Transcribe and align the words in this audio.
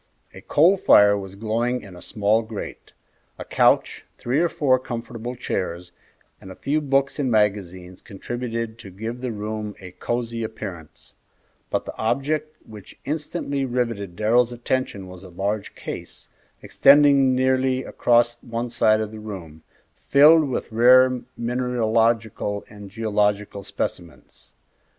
A 0.33 0.41
coal 0.41 0.77
fire 0.77 1.15
was 1.15 1.35
glowing 1.35 1.83
in 1.83 1.95
a 1.95 2.01
small 2.01 2.41
grate; 2.41 2.91
a 3.37 3.45
couch, 3.45 4.03
three 4.17 4.39
or 4.39 4.49
four 4.49 4.79
comfortable 4.79 5.35
chairs, 5.35 5.91
and 6.41 6.49
a 6.51 6.55
few 6.55 6.81
books 6.81 7.19
and 7.19 7.29
magazines 7.29 8.01
contributed 8.01 8.79
to 8.79 8.89
give 8.89 9.21
the 9.21 9.31
room 9.31 9.75
a 9.79 9.91
cosey 9.91 10.41
appearance, 10.43 11.13
but 11.69 11.85
the 11.85 11.95
object 11.99 12.57
which 12.65 12.97
instantly 13.05 13.63
riveted 13.63 14.15
Darrell's 14.15 14.51
attention 14.51 15.05
was 15.05 15.21
a 15.23 15.29
large 15.29 15.75
case, 15.75 16.29
extending 16.63 17.35
nearly 17.35 17.83
across 17.83 18.41
one 18.41 18.71
side 18.71 19.01
of 19.01 19.11
the 19.11 19.19
room, 19.19 19.61
filled 19.93 20.49
with 20.49 20.71
rare 20.71 21.21
mineralogical 21.37 22.65
and 22.71 22.89
geological 22.89 23.61
specimens. 23.61 24.51